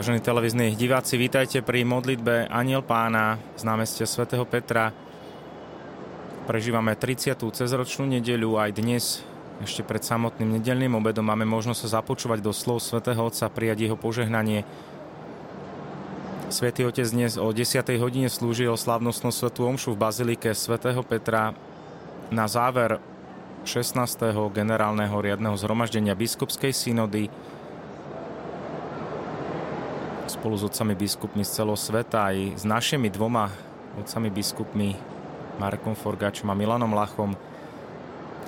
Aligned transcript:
Vážení 0.00 0.24
televízni 0.24 0.72
diváci, 0.80 1.20
vítajte 1.20 1.60
pri 1.60 1.84
modlitbe 1.84 2.48
Aniel 2.48 2.80
Pána 2.80 3.36
z 3.52 3.68
námestia 3.68 4.08
svätého 4.08 4.48
Petra. 4.48 4.96
Prežívame 6.48 6.96
30. 6.96 7.36
cezročnú 7.36 8.08
nedeľu 8.08 8.56
aj 8.56 8.80
dnes, 8.80 9.20
ešte 9.60 9.84
pred 9.84 10.00
samotným 10.00 10.56
nedelným 10.56 10.96
obedom, 10.96 11.20
máme 11.20 11.44
možnosť 11.44 11.84
sa 11.84 12.00
započúvať 12.00 12.40
do 12.40 12.48
slov 12.48 12.80
svätého 12.80 13.20
Otca, 13.20 13.52
prijať 13.52 13.92
jeho 13.92 13.96
požehnanie. 14.00 14.64
Svetý 16.48 16.88
Otec 16.88 17.04
dnes 17.04 17.36
o 17.36 17.52
10. 17.52 17.84
hodine 18.00 18.32
slúžil 18.32 18.72
slavnostnú 18.80 19.28
svetú 19.28 19.68
omšu 19.68 19.92
v 19.92 20.00
Bazilike 20.00 20.56
svätého 20.56 21.04
Petra 21.04 21.52
na 22.32 22.48
záver 22.48 23.04
16. 23.68 24.00
generálneho 24.48 25.20
riadneho 25.20 25.60
zhromaždenia 25.60 26.16
biskupskej 26.16 26.72
synody 26.72 27.28
spolu 30.40 30.56
s 30.56 30.64
otcami 30.64 30.96
biskupmi 30.96 31.44
z 31.44 31.52
celého 31.52 31.76
sveta 31.76 32.32
aj 32.32 32.56
s 32.56 32.64
našimi 32.64 33.12
dvoma 33.12 33.52
otcami 34.00 34.32
biskupmi 34.32 34.96
Markom 35.60 35.92
Forgačom 35.92 36.48
a 36.48 36.56
Milanom 36.56 36.96
Lachom, 36.96 37.36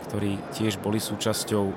ktorí 0.08 0.40
tiež 0.56 0.80
boli 0.80 0.96
súčasťou 0.96 1.68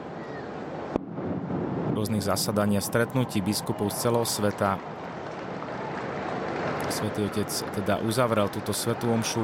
rôznych 2.00 2.24
zasadaní 2.24 2.80
a 2.80 2.88
stretnutí 2.88 3.44
biskupov 3.44 3.92
z 3.92 4.08
celého 4.08 4.24
sveta. 4.24 4.80
Svetý 6.88 7.28
Otec 7.28 7.52
teda 7.76 8.00
uzavrel 8.00 8.48
túto 8.48 8.72
svetú 8.72 9.12
omšu 9.12 9.44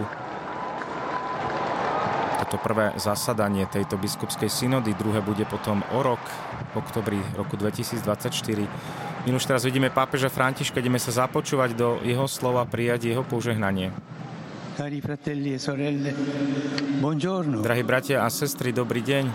toto 2.51 2.67
prvé 2.67 2.91
zasadanie 2.99 3.63
tejto 3.63 3.95
biskupskej 3.95 4.51
synody, 4.51 4.91
druhé 4.91 5.23
bude 5.23 5.47
potom 5.47 5.79
o 5.95 6.03
rok, 6.03 6.19
v 6.75 6.83
oktobri 6.83 7.15
roku 7.39 7.55
2024. 7.55 8.67
My 9.23 9.31
už 9.31 9.47
teraz 9.47 9.63
vidíme 9.63 9.87
pápeža 9.87 10.27
Františka, 10.27 10.83
ideme 10.83 10.99
sa 10.99 11.15
započúvať 11.15 11.71
do 11.79 12.03
jeho 12.03 12.27
slova, 12.27 12.67
prijať 12.67 13.07
jeho 13.07 13.23
požehnanie. 13.23 13.95
E. 13.95 14.83
Drahí 17.63 17.83
bratia 17.87 18.19
a 18.19 18.27
sestry, 18.27 18.75
dobrý 18.75 18.99
deň. 18.99 19.31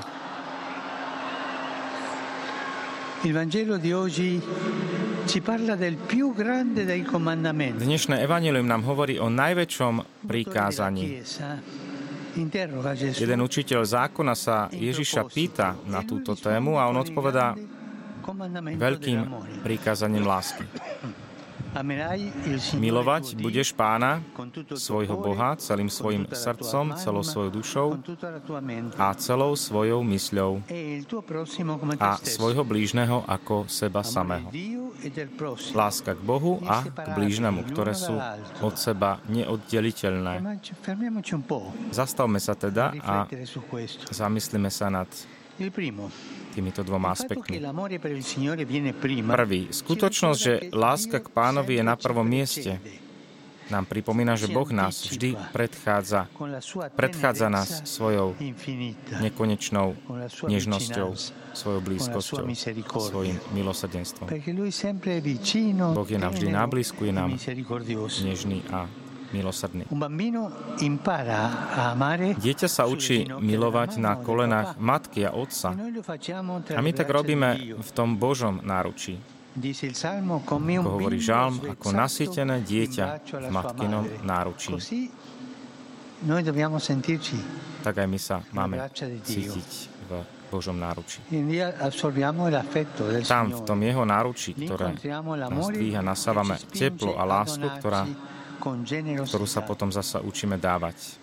Dnešné 7.80 8.16
evanelium 8.20 8.68
nám 8.68 8.84
hovorí 8.84 9.16
o 9.16 9.32
najväčšom 9.32 10.04
prikázaní. 10.28 11.24
Jeden 13.16 13.40
učiteľ 13.40 13.80
zákona 13.82 14.34
sa 14.36 14.68
Ježiša 14.68 15.24
pýta 15.32 15.72
na 15.88 16.04
túto 16.04 16.36
tému 16.36 16.76
a 16.76 16.84
on 16.92 17.00
odpovedá, 17.00 17.56
veľkým 18.76 19.20
prikázaním 19.64 20.28
lásky. 20.28 20.64
Milovať 22.76 23.36
budeš 23.36 23.76
pána, 23.76 24.24
svojho 24.76 25.16
Boha, 25.20 25.56
celým 25.60 25.92
svojim 25.92 26.24
srdcom, 26.28 26.96
celou 26.96 27.22
svojou 27.24 27.50
dušou 27.50 27.88
a 28.96 29.12
celou 29.16 29.52
svojou 29.56 30.00
mysľou 30.04 30.64
a 32.00 32.10
svojho 32.22 32.62
blížneho 32.64 33.24
ako 33.28 33.68
seba 33.68 34.00
samého. 34.00 34.48
Láska 35.76 36.16
k 36.16 36.22
Bohu 36.24 36.58
a 36.64 36.80
k 36.82 37.08
blížnemu, 37.12 37.68
ktoré 37.68 37.92
sú 37.92 38.16
od 38.64 38.74
seba 38.80 39.20
neoddeliteľné. 39.28 40.40
Zastavme 41.92 42.40
sa 42.40 42.56
teda 42.56 42.96
a 43.04 43.28
zamyslíme 44.08 44.72
sa 44.72 44.88
nad 44.88 45.08
týmito 46.56 46.80
dvoma 46.80 47.12
aspektmi. 47.12 47.60
Prvý, 49.28 49.60
skutočnosť, 49.68 50.38
že 50.40 50.52
láska 50.72 51.20
k 51.20 51.28
pánovi 51.28 51.76
je 51.76 51.84
na 51.84 51.96
prvom 52.00 52.24
mieste, 52.24 52.80
nám 53.66 53.82
pripomína, 53.90 54.38
že 54.38 54.46
Boh 54.46 54.70
nás 54.70 55.02
vždy 55.02 55.34
predchádza. 55.50 56.30
Predchádza 56.94 57.50
nás 57.50 57.82
svojou 57.82 58.38
nekonečnou 59.18 59.98
nežnosťou, 60.46 61.18
svojou 61.50 61.80
blízkosťou, 61.82 62.46
svojim 62.86 63.36
milosadenstvom. 63.50 64.30
Boh 65.92 66.08
je 66.08 66.18
nám 66.18 66.32
vždy 66.32 66.48
na 66.48 66.64
blízku, 66.70 67.10
je 67.10 67.14
nám 67.14 67.34
nežný 68.22 68.62
a 68.70 68.86
milosrdný. 69.36 69.84
Dieťa 72.40 72.68
sa 72.72 72.88
učí 72.88 73.28
milovať 73.28 74.00
na 74.00 74.16
kolenách 74.16 74.80
matky 74.80 75.28
a 75.28 75.36
otca. 75.36 75.76
A 76.72 76.80
my 76.80 76.90
tak 76.96 77.08
robíme 77.12 77.76
v 77.76 77.90
tom 77.92 78.16
Božom 78.16 78.64
náručí. 78.64 79.20
Ako 79.56 80.60
hovorí 80.84 81.16
žalm, 81.16 81.60
ako 81.64 81.88
nasýtené 81.92 82.60
dieťa 82.60 83.06
v 83.24 83.48
matkinom 83.48 84.04
náručí. 84.20 84.72
Tak 87.80 87.94
aj 87.96 88.08
my 88.08 88.18
sa 88.20 88.40
máme 88.52 88.76
cítiť 89.24 89.70
v 90.08 90.10
Božom 90.52 90.76
náručí. 90.76 91.24
Tam, 93.24 93.44
v 93.48 93.60
tom 93.64 93.78
jeho 93.80 94.04
náručí, 94.04 94.52
ktoré 94.54 94.92
nás 95.48 95.66
dvíha, 95.72 96.00
nasávame 96.04 96.60
teplo 96.72 97.16
a 97.16 97.24
lásku, 97.24 97.64
ktorá 97.80 98.04
ktorú 99.26 99.46
sa 99.46 99.62
potom 99.62 99.94
zasa 99.94 100.18
učíme 100.18 100.58
dávať. 100.58 101.22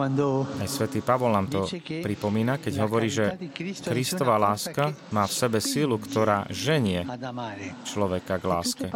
Aj 0.00 0.68
svätý 0.70 1.02
Pavol 1.02 1.34
nám 1.34 1.46
to 1.50 1.66
pripomína, 2.06 2.56
keď 2.62 2.74
hovorí, 2.86 3.10
že 3.10 3.36
Kristová 3.84 4.38
láska 4.38 4.94
má 5.10 5.26
v 5.26 5.34
sebe 5.34 5.58
sílu, 5.58 5.98
ktorá 5.98 6.46
ženie 6.48 7.04
človeka 7.84 8.38
k 8.40 8.44
láske. 8.48 8.86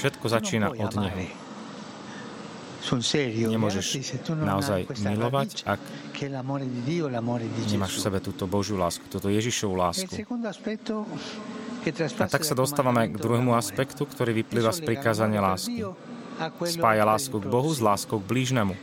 Všetko 0.00 0.26
začína 0.26 0.72
od 0.74 0.92
Neho. 0.96 1.28
Nemôžeš 3.52 3.86
naozaj 4.32 4.88
milovať, 5.04 5.68
ak 5.68 5.80
nemáš 7.68 7.92
v 7.92 8.00
sebe 8.00 8.18
túto 8.24 8.48
Božiu 8.48 8.80
lásku, 8.80 9.04
túto 9.12 9.28
Ježišovú 9.28 9.76
lásku. 9.76 10.08
A 12.20 12.28
tak 12.28 12.44
sa 12.44 12.52
dostávame 12.52 13.08
k 13.08 13.16
druhému 13.16 13.56
aspektu, 13.56 14.04
ktorý 14.04 14.36
vyplýva 14.44 14.68
z 14.72 14.84
prikázania 14.84 15.40
lásky. 15.40 15.88
Spája 16.68 17.04
lásku 17.08 17.36
k 17.36 17.46
Bohu 17.48 17.72
s 17.72 17.80
láskou 17.80 18.20
k 18.20 18.28
blížnemu. 18.28 18.76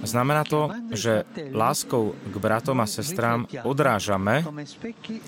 Znamená 0.00 0.42
to, 0.48 0.72
že 0.90 1.28
láskou 1.52 2.16
k 2.16 2.34
bratom 2.40 2.80
a 2.80 2.88
sestrám 2.88 3.44
odrážame 3.62 4.40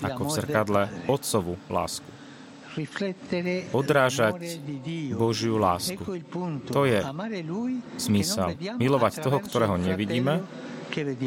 ako 0.01 0.21
v 0.25 0.31
zrkadle 0.33 0.81
otcovú 1.05 1.53
lásku. 1.69 2.09
Odrážať 3.73 4.61
Božiu 5.13 5.57
lásku. 5.57 6.01
To 6.69 6.85
je 6.85 7.01
smysel. 7.97 8.57
Milovať 8.77 9.13
toho, 9.25 9.37
ktorého 9.41 9.75
nevidíme, 9.77 10.41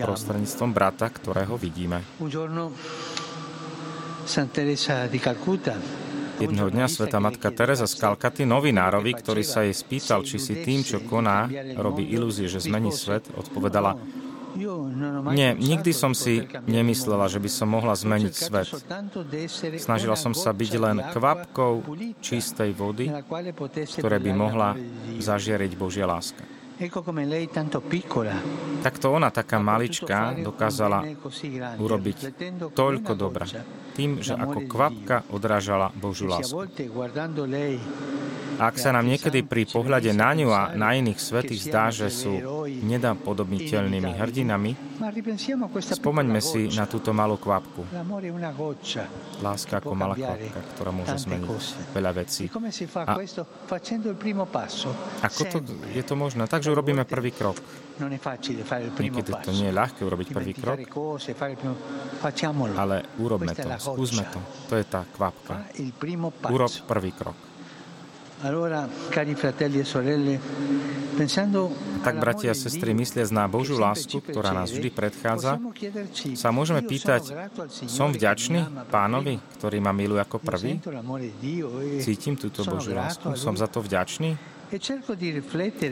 prostredníctvom 0.03 0.71
brata, 0.75 1.07
ktorého 1.11 1.55
vidíme. 1.59 2.03
Jedného 6.43 6.69
dňa 6.75 6.87
sveta 6.91 7.19
matka 7.23 7.55
Teresa 7.55 7.87
z 7.87 7.95
Kalkaty 8.03 8.43
novinárovi, 8.43 9.15
ktorý 9.15 9.47
sa 9.47 9.63
jej 9.63 9.77
spýtal, 9.77 10.27
či 10.27 10.43
si 10.43 10.59
tým, 10.59 10.83
čo 10.83 11.05
koná, 11.05 11.47
robí 11.79 12.09
ilúzie, 12.11 12.51
že 12.51 12.59
zmení 12.59 12.91
svet, 12.91 13.31
odpovedala, 13.35 13.95
nie, 15.33 15.51
nikdy 15.57 15.97
som 15.97 16.13
si 16.13 16.45
nemyslela, 16.69 17.25
že 17.33 17.41
by 17.41 17.49
som 17.49 17.73
mohla 17.73 17.97
zmeniť 17.97 18.35
svet. 18.37 18.69
Snažila 19.81 20.13
som 20.13 20.37
sa 20.37 20.53
byť 20.53 20.73
len 20.77 20.97
kvapkou 21.01 21.81
čistej 22.21 22.77
vody, 22.77 23.09
ktoré 23.97 24.21
by 24.21 24.33
mohla 24.37 24.77
zažiariť 25.17 25.73
Božia 25.73 26.05
láska. 26.05 26.45
Takto 28.83 29.07
ona, 29.15 29.29
taká 29.31 29.59
malička, 29.63 30.35
dokázala 30.35 31.07
urobiť 31.79 32.19
toľko 32.75 33.13
dobra. 33.15 33.47
Tým, 33.93 34.25
že 34.25 34.33
ako 34.35 34.59
kvapka 34.67 35.29
odrážala 35.31 35.93
Božiu 35.93 36.33
lásku. 36.33 36.57
Ak 38.61 38.77
sa 38.77 38.93
nám 38.93 39.09
niekedy 39.09 39.49
pri 39.49 39.65
pohľade 39.65 40.13
na 40.13 40.37
ňu 40.37 40.53
a 40.53 40.77
na 40.77 40.93
iných 40.93 41.17
svetých 41.17 41.73
zdá, 41.73 41.89
že 41.89 42.13
sú 42.13 42.37
nedapodobniteľnými 42.69 44.13
hrdinami, 44.13 44.77
spomeňme 45.81 46.41
si 46.41 46.69
na 46.77 46.85
túto 46.85 47.17
malú 47.17 47.41
kvapku. 47.41 47.89
Láska 49.41 49.81
ako 49.81 49.93
malá 49.97 50.15
kvapka, 50.15 50.61
ktorá 50.77 50.91
môže 50.93 51.17
zmeniť 51.17 51.49
veľa 51.97 52.13
vecí. 52.13 52.53
A 53.09 53.13
ako 55.27 55.43
to, 55.49 55.59
je 55.97 56.03
to 56.05 56.15
možné? 56.15 56.45
Takže 56.45 56.72
urobíme 56.73 57.05
prvý 57.05 57.31
krok. 57.31 57.61
Niekedy 58.99 59.31
to 59.45 59.53
nie 59.53 59.69
je 59.69 59.75
ľahké 59.77 60.01
urobiť 60.03 60.29
prvý 60.33 60.53
krok, 60.57 60.81
ale 62.73 62.97
urobme 63.21 63.53
to, 63.53 63.69
skúsme 63.79 64.25
to. 64.33 64.41
To 64.73 64.75
je 64.81 64.85
tá 64.89 65.05
kvapka. 65.05 65.69
Urob 66.49 66.73
prvý 66.89 67.13
krok. 67.13 67.52
Tak, 72.03 72.19
bratia 72.19 72.51
a 72.51 72.57
sestry, 72.59 72.91
mysliac 72.91 73.31
na 73.31 73.47
Božú 73.47 73.79
lásku, 73.79 74.19
ktorá 74.19 74.51
nás 74.51 74.75
vždy 74.75 74.91
predchádza, 74.91 75.63
sa 76.35 76.51
môžeme 76.51 76.83
pýtať, 76.83 77.31
som 77.87 78.11
vďačný 78.11 78.91
pánovi, 78.91 79.39
ktorý 79.61 79.79
ma 79.79 79.95
miluje 79.95 80.19
ako 80.19 80.43
prvý? 80.43 80.83
Cítim 82.03 82.35
túto 82.35 82.67
Božiu 82.67 82.99
lásku? 82.99 83.31
Som 83.39 83.55
za 83.55 83.71
to 83.71 83.79
vďačný? 83.79 84.35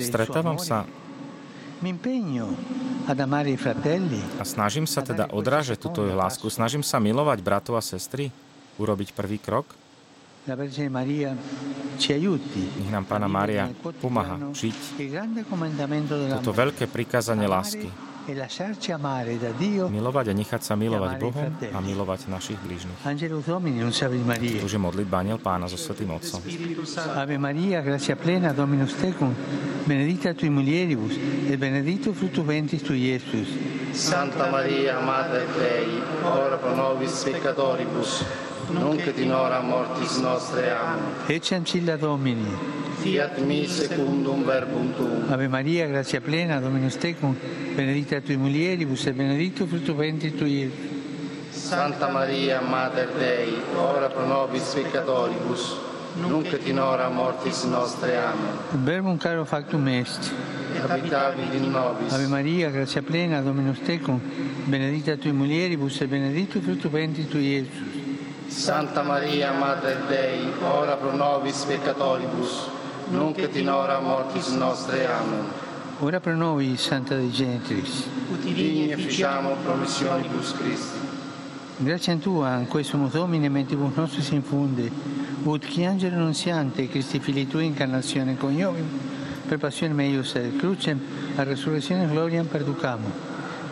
Stretávam 0.02 0.58
sa 0.58 0.88
a 4.37 4.44
snažím 4.44 4.85
sa 4.85 5.00
teda 5.00 5.32
odrážať 5.32 5.81
túto 5.81 6.05
lásku, 6.05 6.44
snažím 6.52 6.85
sa 6.85 7.00
milovať 7.00 7.38
bratov 7.41 7.81
a 7.81 7.82
sestry, 7.85 8.29
urobiť 8.76 9.17
prvý 9.17 9.41
krok. 9.41 9.64
Nech 12.81 12.90
nám 12.90 13.04
Pána 13.04 13.28
Mária 13.28 13.69
pomáha 14.00 14.40
žiť 14.56 14.78
toto 16.40 16.52
veľké 16.56 16.88
prikázanie 16.88 17.44
lásky. 17.44 17.92
Milovať 19.90 20.26
a 20.31 20.34
nechať 20.37 20.60
sa 20.62 20.78
milovať 20.78 21.12
Bohom 21.19 21.50
a 21.50 21.78
milovať 21.82 22.31
našich 22.31 22.56
blížnych. 22.62 23.00
Bože 24.60 24.78
modlitba 24.78 25.25
Aniel 25.25 25.40
Pána 25.42 25.66
so 25.66 25.75
Svetým 25.75 26.14
Otcom. 26.14 26.38
Ave 27.16 27.37
Maria, 27.40 27.82
gracia 27.82 28.14
plena, 28.14 28.54
Dominus 28.54 28.94
tecum, 28.96 29.34
benedicta 29.88 30.37
tui 30.37 30.52
mulieribus, 30.52 31.16
et 31.48 31.56
benedictus 31.58 32.14
fructus 32.14 32.44
ventris 32.44 32.84
tui, 32.84 33.12
Iesus. 33.12 33.50
Santa 33.92 34.46
Maria, 34.46 35.00
Mater 35.02 35.48
Dei, 35.58 35.98
ora 36.22 36.54
pro 36.60 36.76
nobis 36.76 37.10
peccatoribus, 37.26 38.22
nunc 38.72 39.06
et 39.06 39.19
in 39.19 39.32
hora 39.32 39.61
mortis 39.61 40.19
nostre. 40.19 40.70
Amen. 40.70 41.02
Ecce 41.26 41.55
ancilla 41.55 41.96
Domini. 41.96 42.78
Fiat 43.00 43.38
mi 43.38 43.67
secundum 43.67 44.44
verbum 44.44 44.94
tuum. 44.94 45.32
Ave 45.32 45.49
Maria, 45.49 45.87
grazia 45.87 46.20
plena, 46.20 46.61
Dominus 46.61 46.99
tecum, 46.99 47.34
benedicta 47.75 48.20
tui 48.20 48.37
mulieribus 48.37 49.06
et 49.06 49.14
benedictus 49.14 49.69
fructus 49.69 49.94
ventris 49.94 50.34
tui. 50.34 50.70
Santa 51.50 52.08
Maria, 52.08 52.61
Mater 52.61 53.08
Dei, 53.17 53.55
ora 53.75 54.08
pro 54.08 54.26
nobis 54.26 54.75
peccatoribus, 54.75 55.78
nunc 56.26 56.52
et 56.52 56.66
in 56.69 56.78
hora 56.78 57.08
mortis 57.08 57.62
nostre. 57.64 58.19
Amen. 58.19 58.84
Verbum 58.84 59.16
caro 59.16 59.44
factum 59.44 59.88
est. 59.88 60.31
Et 60.75 60.90
habitavit 60.90 61.55
in 61.55 61.70
nobis. 61.70 62.12
Ave 62.12 62.26
Maria, 62.26 62.70
grazia 62.70 63.00
plena, 63.00 63.40
Dominus 63.40 63.81
tecum, 63.81 64.20
benedicta 64.66 65.16
tui 65.16 65.32
mulieribus 65.32 66.02
et 66.02 66.06
benedictus 66.06 66.62
fructus 66.62 66.90
ventris 66.90 67.28
tui, 67.28 67.46
Iesus. 67.46 68.00
Santa 68.50 69.02
Maria, 69.02 69.52
Mater 69.52 70.06
Dei, 70.08 70.52
ora 70.62 70.97
pro 70.97 71.14
nobis 71.14 71.64
peccatoribus, 71.64 72.69
nunc 73.11 73.38
et 73.38 73.55
in 73.56 73.69
hora 73.69 74.00
mortis 74.00 74.49
nostre. 74.49 75.06
Amen. 75.06 75.44
Ora 76.00 76.19
pro 76.19 76.35
noi, 76.35 76.76
Santa 76.76 77.14
Dei 77.14 77.31
Gentris. 77.31 78.08
Digni 78.41 78.91
efficiamo 78.91 79.55
promissionibus 79.62 80.52
Christi. 80.52 80.99
Grazie 81.76 82.14
a 82.14 82.17
Tua, 82.17 82.56
in 82.56 82.67
questo 82.67 82.97
Domine, 82.97 83.49
mentibus 83.49 83.94
nostris 83.94 84.31
infunde, 84.31 84.91
ut 85.44 85.64
qui 85.67 85.87
angelo 85.87 86.17
annunziante, 86.17 86.88
Christi 86.88 87.20
fili 87.20 87.47
Tui, 87.47 87.67
incarnazione 87.67 88.37
coniovim, 88.37 88.87
per 89.47 89.58
passione 89.58 89.94
meius 89.94 90.35
et 90.35 90.56
crucem, 90.56 91.00
a 91.37 91.44
resurrezione 91.44 92.06
gloriam 92.06 92.47
perducamo. 92.47 93.08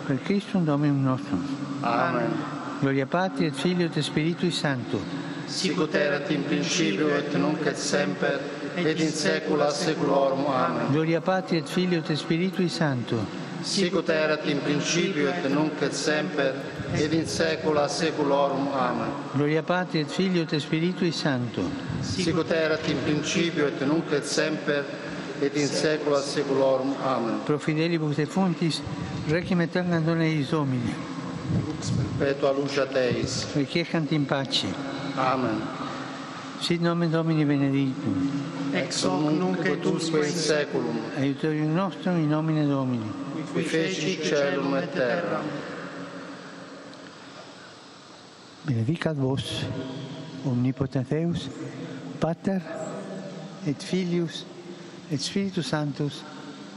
Per 0.07 0.23
Christum 0.23 0.65
Dominum 0.65 1.03
nostrum. 1.03 1.45
Amen. 1.81 2.59
Gloria 2.81 3.07
Patri 3.07 3.47
et 3.47 3.55
Filio 3.55 3.89
et 3.93 4.01
Spiritui 4.01 4.53
Sancto. 4.53 5.01
Sicut 5.47 5.95
erat 5.95 6.31
in 6.31 6.45
principio 6.45 7.09
et 7.17 7.35
nunc 7.35 7.67
et 7.67 7.77
semper 7.77 8.39
et 8.77 9.01
in 9.01 9.11
saecula 9.11 9.71
saeculorum. 9.71 10.47
Amen. 10.47 10.93
Gloria 10.93 11.21
Patri 11.21 11.57
et 11.57 11.67
Filio 11.67 12.03
et 12.07 12.17
Spiritui 12.17 12.69
Sancto. 12.69 13.17
Sicut 13.63 14.09
erat 14.09 14.47
in 14.47 14.61
principio 14.63 15.29
et 15.29 15.49
nunc 15.49 15.83
et 15.83 15.93
semper 15.93 16.55
et 16.93 17.13
in 17.13 17.27
saecula 17.27 17.89
saeculorum. 17.89 18.69
Amen. 18.69 19.11
Gloria 19.35 19.63
Patri 19.63 20.01
et 20.01 20.09
Filio 20.09 20.43
et 20.43 20.61
Spiritui 20.61 21.11
Sancto. 21.11 21.63
Sicut 22.01 22.53
erat 22.53 22.87
in 22.87 23.03
principio 23.03 23.67
et 23.67 23.81
nunc 23.81 24.13
et 24.13 24.25
semper 24.25 24.85
et 25.41 25.57
in 25.57 25.67
saecula 25.67 26.21
saeculorum. 26.21 26.95
Amen. 27.03 27.41
Pro 27.45 27.59
fidelibus 27.59 28.15
defuntis, 28.15 28.83
requiem 29.27 29.67
aeterna 29.67 29.99
dona 29.99 30.25
eis 30.25 30.51
Domini. 30.51 31.08
lux 31.67 31.91
perpetua 31.91 32.53
lucia 32.53 32.85
Deis. 32.87 33.47
Requiescant 33.55 34.13
in 34.13 34.25
pace. 34.25 34.67
Amen. 35.17 35.63
Sit 36.61 36.81
nomen 36.81 37.11
Domini 37.11 37.45
benedictum. 37.45 38.73
Ex 38.75 39.05
hoc 39.05 39.31
nunc 39.33 39.65
et 39.65 39.85
usque 39.87 40.17
in 40.17 40.33
saeculum. 40.33 40.99
Aiutorium 41.17 41.75
nostrum 41.75 42.17
in 42.17 42.29
nomine 42.29 42.67
Domini. 42.67 43.11
Qui 43.53 43.63
feci 43.63 44.19
celum 44.23 44.75
et 44.77 44.93
terram. 44.93 45.45
Benedicat 48.67 49.15
vos, 49.15 49.65
omnipotens 50.45 51.07
Deus, 51.09 51.49
Pater 52.21 52.61
et 53.67 53.83
Filius 53.83 54.45
et 55.11 55.19
Spiritus 55.19 55.67
Sanctus. 55.67 56.23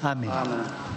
Amen. 0.04 0.30
Amen. 0.30 0.91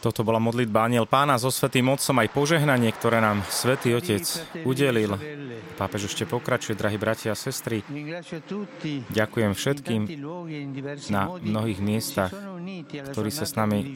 Toto 0.00 0.24
bola 0.24 0.40
modlitba 0.40 0.88
Aniel 0.88 1.04
Pána 1.04 1.36
so 1.36 1.52
Svetým 1.52 1.92
Otcom 1.92 2.16
aj 2.24 2.32
požehnanie, 2.32 2.88
ktoré 2.88 3.20
nám 3.20 3.44
Svetý 3.52 3.92
Otec 3.92 4.24
udelil. 4.64 5.12
Pápež 5.76 6.08
ešte 6.08 6.24
pokračuje, 6.24 6.72
drahí 6.72 6.96
bratia 6.96 7.32
a 7.32 7.38
sestry. 7.38 7.84
Ďakujem 9.12 9.52
všetkým 9.52 10.02
na 11.12 11.22
mnohých 11.36 11.80
miestach, 11.84 12.32
ktorí 13.12 13.28
sa 13.28 13.44
s 13.44 13.52
nami 13.60 13.92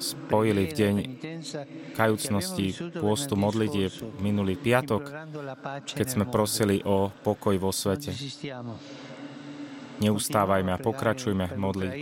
spojili 0.00 0.64
v 0.64 0.72
deň 0.72 0.94
kajúcnosti 1.92 2.96
pôstu 2.96 3.36
modlitieb 3.36 3.92
minulý 4.24 4.56
piatok, 4.56 5.12
keď 5.92 6.06
sme 6.08 6.24
prosili 6.24 6.80
o 6.88 7.12
pokoj 7.12 7.56
vo 7.60 7.68
svete. 7.68 8.16
Neustávajme 10.00 10.72
a 10.72 10.80
pokračujme 10.80 11.52
v 11.52 11.56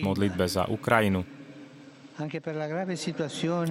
modlitbe 0.06 0.46
za 0.46 0.70
Ukrajinu, 0.70 1.41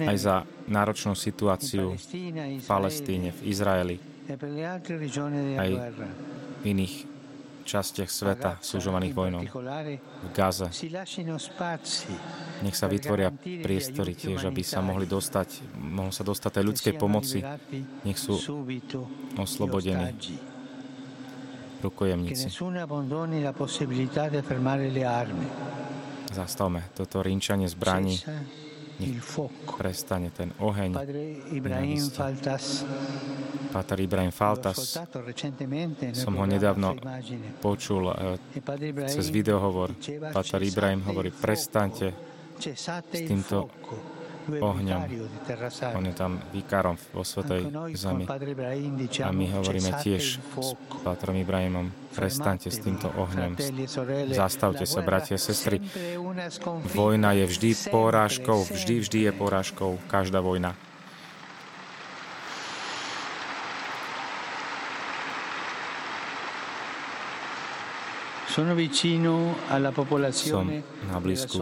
aj 0.08 0.18
za 0.18 0.36
náročnú 0.66 1.14
situáciu 1.14 1.94
v 1.94 2.66
Palestíne, 2.66 3.30
v 3.30 3.40
Izraeli, 3.46 3.96
aj 5.58 5.70
v 6.58 6.64
iných 6.66 6.94
častiach 7.62 8.10
sveta 8.10 8.58
súžovaných 8.58 9.14
vojnou, 9.14 9.42
v 9.46 10.28
Gaze. 10.34 10.66
Nech 12.62 12.74
sa 12.74 12.90
vytvoria 12.90 13.30
priestory 13.62 14.18
tiež, 14.18 14.50
aby 14.50 14.62
sa 14.66 14.82
mohli 14.82 15.06
dostať, 15.06 15.78
mohlo 15.78 16.10
sa 16.10 16.26
dostať 16.26 16.58
aj 16.58 16.64
ľudskej 16.66 16.94
pomoci. 16.98 17.38
Nech 18.02 18.18
sú 18.18 18.38
oslobodení. 19.38 20.10
rukojemníci. 21.82 22.46
Zastavme 26.32 26.88
toto 26.96 27.20
rinčanie 27.20 27.68
zbraní. 27.68 28.16
Nech 29.00 29.24
prestane 29.76 30.28
ten 30.30 30.52
oheň. 30.60 30.92
Pater 33.72 33.98
Ibrahim 34.00 34.30
Faltas. 34.30 35.00
Som 36.12 36.36
ho 36.36 36.44
nedávno 36.44 36.96
počul 37.64 38.12
cez 39.08 39.26
videohovor. 39.32 39.96
Pater 40.32 40.60
Ibrahim 40.60 41.00
hovorí, 41.08 41.32
prestante 41.32 42.12
s 42.60 43.20
týmto 43.26 43.72
ohňom. 44.48 45.00
On 45.94 46.04
je 46.04 46.14
tam 46.14 46.38
vikárom 46.50 46.96
vo 47.14 47.22
Svetej 47.22 47.68
Zemi. 47.94 48.24
A 49.22 49.30
my 49.30 49.46
hovoríme 49.54 49.90
tiež 50.02 50.22
s 50.38 50.68
Pátrom 51.02 51.36
Ibrahimom, 51.38 51.90
prestaňte 52.14 52.70
s 52.70 52.78
týmto 52.82 53.08
ohňom. 53.12 53.56
Zastavte 54.32 54.84
sa, 54.86 55.00
bratia 55.02 55.36
a 55.36 55.42
sestry. 55.42 55.80
Vojna 56.94 57.32
je 57.38 57.44
vždy 57.48 57.70
porážkou, 57.90 58.66
vždy, 58.68 58.94
vždy 59.02 59.18
je 59.28 59.32
porážkou, 59.32 59.90
každá 60.06 60.42
vojna. 60.44 60.76
Som 68.52 68.68
na 68.68 68.76
blízku 71.16 71.56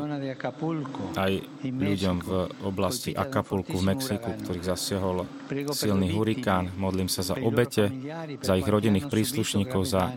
aj 1.15 1.33
ľuďom 1.63 2.17
v 2.19 2.31
oblasti 2.67 3.15
Acapulku 3.15 3.79
v 3.79 3.95
Mexiku, 3.95 4.35
ktorých 4.35 4.67
zasiahol 4.67 5.23
silný 5.71 6.11
hurikán. 6.11 6.75
Modlím 6.75 7.07
sa 7.07 7.23
za 7.23 7.39
obete, 7.39 7.95
za 8.43 8.59
ich 8.59 8.67
rodinných 8.67 9.07
príslušníkov, 9.07 9.87
za 9.87 10.11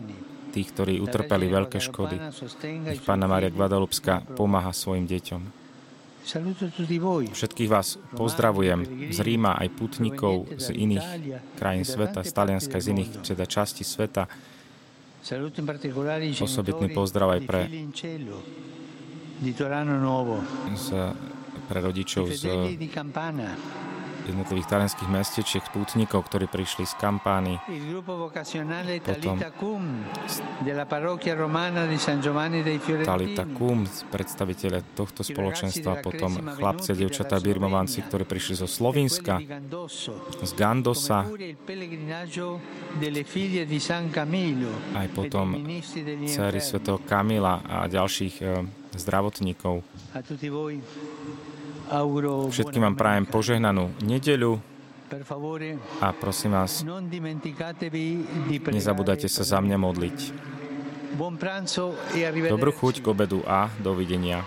tých, 0.50 0.74
ktorí 0.74 0.98
utrpeli 0.98 1.46
veľké 1.46 1.78
škody. 1.78 2.18
Nech 2.82 3.06
Pána 3.06 3.30
Mária 3.30 3.54
Guadalupská 3.54 4.26
pomáha 4.34 4.74
svojim 4.74 5.06
deťom. 5.06 5.62
Všetkých 7.30 7.70
vás 7.70 8.02
pozdravujem 8.18 9.14
z 9.14 9.18
Ríma 9.22 9.62
aj 9.62 9.68
putníkov 9.78 10.50
z 10.58 10.74
iných 10.74 11.06
krajín 11.54 11.86
sveta, 11.86 12.26
z 12.26 12.34
Talianska, 12.34 12.82
z 12.82 12.98
iných 12.98 13.22
teda 13.22 13.46
častí 13.46 13.86
sveta. 13.86 14.26
Osobitný 16.44 16.92
pozdrav 16.92 17.40
aj 17.40 17.40
pre 17.48 17.60
pre 21.64 21.78
rodičov 21.80 22.28
z 22.28 22.44
jednotlivých 24.24 24.68
talianských 24.68 25.10
mestečiek, 25.10 25.64
pútnikov, 25.70 26.26
ktorí 26.26 26.48
prišli 26.48 26.84
z 26.88 26.94
kampány. 26.96 27.60
Potom 29.04 29.36
Talita 33.04 33.44
Cum, 33.52 33.78
predstaviteľe 34.08 34.78
tohto 34.96 35.20
spoločenstva, 35.22 36.00
potom 36.00 36.32
chlapci 36.56 36.92
a 36.92 36.98
devčatá 36.98 37.36
birmovanci, 37.38 38.00
ktorí 38.04 38.24
prišli 38.24 38.64
zo 38.64 38.68
Slovenska, 38.68 39.40
z 40.40 40.50
Gandosa, 40.56 41.28
aj 44.94 45.06
potom 45.12 45.46
céry 46.24 46.60
svätého 46.60 46.98
Kamila 47.04 47.60
a 47.64 47.86
ďalších 47.90 48.34
eh, 48.42 48.64
zdravotníkov. 48.94 49.82
Všetkým 52.50 52.82
vám 52.82 52.96
prajem 52.96 53.24
požehnanú 53.28 53.92
nedeľu 54.00 54.56
a 56.00 56.08
prosím 56.16 56.56
vás, 56.56 56.80
nezabudajte 58.72 59.28
sa 59.28 59.44
za 59.44 59.58
mňa 59.60 59.76
modliť. 59.76 60.18
Dobrú 62.50 62.72
chuť 62.74 63.04
k 63.04 63.06
obedu 63.06 63.44
a 63.46 63.70
dovidenia. 63.78 64.42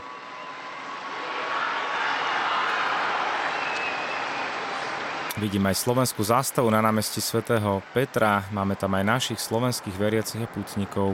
Vidím 5.38 5.70
aj 5.70 5.78
slovenskú 5.86 6.26
zástavu 6.26 6.66
na 6.74 6.82
námestí 6.82 7.22
svätého 7.22 7.86
Petra. 7.94 8.42
Máme 8.50 8.74
tam 8.74 8.98
aj 8.98 9.06
našich 9.06 9.38
slovenských 9.38 9.94
veriacich 9.94 10.42
a 10.42 10.50
putníkov. 10.50 11.14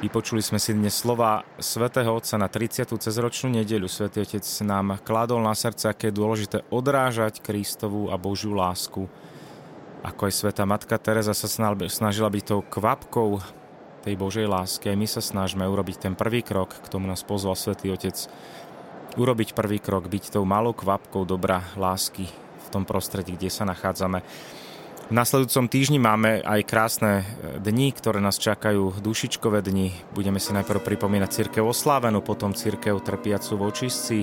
Vypočuli 0.00 0.40
sme 0.40 0.56
si 0.56 0.72
dnes 0.72 0.96
slova 0.96 1.44
svätého 1.60 2.08
Otca 2.16 2.40
na 2.40 2.48
30. 2.48 2.88
cezročnú 2.88 3.52
nedeľu. 3.52 3.84
Svetý 3.84 4.24
Otec 4.24 4.40
nám 4.64 4.96
kládol 5.04 5.44
na 5.44 5.52
srdce, 5.52 5.92
aké 5.92 6.08
je 6.08 6.16
dôležité 6.16 6.64
odrážať 6.72 7.44
Kristovú 7.44 8.08
a 8.08 8.16
Božiu 8.16 8.56
lásku. 8.56 9.04
Ako 10.00 10.24
aj 10.24 10.32
Sveta 10.32 10.64
Matka 10.64 10.96
Teresa 10.96 11.36
sa 11.36 11.44
snažila 11.84 12.32
byť 12.32 12.44
tou 12.48 12.64
kvapkou 12.64 13.44
tej 14.00 14.16
Božej 14.16 14.48
lásky. 14.48 14.88
Aj 14.88 14.96
my 14.96 15.04
sa 15.04 15.20
snažíme 15.20 15.68
urobiť 15.68 16.08
ten 16.08 16.16
prvý 16.16 16.40
krok, 16.40 16.80
k 16.80 16.88
tomu 16.88 17.04
nás 17.04 17.20
pozval 17.20 17.52
Svetý 17.52 17.92
Otec. 17.92 18.16
Urobiť 19.20 19.52
prvý 19.52 19.84
krok, 19.84 20.08
byť 20.08 20.32
tou 20.32 20.48
malou 20.48 20.72
kvapkou 20.72 21.28
dobra 21.28 21.60
lásky 21.76 22.24
v 22.64 22.68
tom 22.72 22.88
prostredí, 22.88 23.36
kde 23.36 23.52
sa 23.52 23.68
nachádzame. 23.68 24.24
V 25.10 25.18
nasledujúcom 25.18 25.66
týždni 25.66 25.98
máme 25.98 26.38
aj 26.38 26.70
krásne 26.70 27.26
e, 27.26 27.58
dni, 27.58 27.90
ktoré 27.90 28.22
nás 28.22 28.38
čakajú, 28.38 29.02
dušičkové 29.02 29.58
dni. 29.58 29.90
Budeme 30.14 30.38
si 30.38 30.54
najprv 30.54 30.86
pripomínať 30.86 31.34
církev 31.34 31.66
oslávenú, 31.66 32.22
potom 32.22 32.54
církev 32.54 33.02
trpiacu 33.02 33.58
v 33.58 33.62
očistci. 33.66 34.18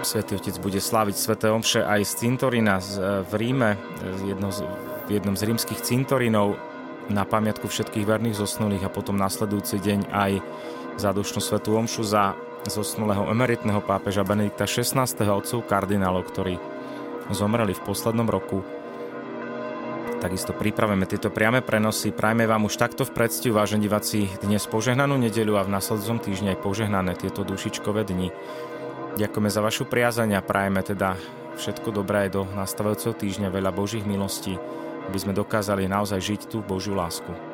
Svetý 0.00 0.40
Otec 0.40 0.56
bude 0.64 0.80
sláviť 0.80 1.12
Sveté 1.12 1.52
Omše 1.52 1.84
aj 1.84 2.08
z 2.08 2.12
cintorina 2.24 2.80
e, 2.80 2.84
v 3.28 3.32
Ríme, 3.36 3.76
e, 4.00 4.32
v 5.04 5.12
jednom 5.12 5.36
z 5.36 5.42
rímskych 5.44 5.84
cintorinov 5.84 6.56
na 7.12 7.28
pamiatku 7.28 7.68
všetkých 7.68 8.08
verných 8.08 8.40
zosnulých 8.40 8.88
a 8.88 8.94
potom 8.94 9.20
nasledujúci 9.20 9.76
deň 9.76 10.08
aj 10.08 10.40
zádušnú 11.04 11.44
Svetú 11.44 11.76
Omšu 11.76 12.00
za 12.00 12.32
zosnulého 12.64 13.28
emeritného 13.28 13.84
pápeža 13.84 14.24
Benedikta 14.24 14.64
XVI. 14.64 15.04
otcov 15.28 15.68
kardinálov, 15.68 16.24
ktorý 16.32 16.56
zomreli 17.32 17.72
v 17.72 17.84
poslednom 17.84 18.28
roku. 18.28 18.60
Takisto 20.24 20.56
pripravíme 20.56 21.04
tieto 21.04 21.28
priame 21.28 21.60
prenosy. 21.60 22.08
Prajme 22.08 22.48
vám 22.48 22.64
už 22.64 22.80
takto 22.80 23.04
v 23.04 23.12
predstihu, 23.12 23.60
vážení 23.60 23.84
diváci, 23.84 24.32
dnes 24.40 24.64
požehnanú 24.64 25.20
nedeľu 25.20 25.60
a 25.60 25.66
v 25.68 25.72
nasledujúcom 25.76 26.18
týždni 26.24 26.56
aj 26.56 26.64
požehnané 26.64 27.12
tieto 27.12 27.44
dušičkové 27.44 28.08
dni. 28.08 28.32
Ďakujeme 29.20 29.50
za 29.52 29.60
vašu 29.60 29.84
priazaň 29.84 30.40
a 30.40 30.44
prajeme 30.44 30.80
teda 30.80 31.14
všetko 31.60 31.92
dobré 31.92 32.32
do 32.32 32.48
nastavujúceho 32.56 33.14
týždňa, 33.14 33.52
veľa 33.52 33.70
Božích 33.70 34.08
milostí, 34.08 34.56
aby 35.06 35.18
sme 35.20 35.36
dokázali 35.36 35.86
naozaj 35.86 36.18
žiť 36.18 36.40
tú 36.48 36.64
Božiu 36.64 36.96
lásku. 36.96 37.53